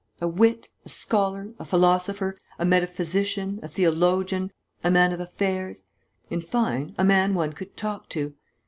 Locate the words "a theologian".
3.61-4.51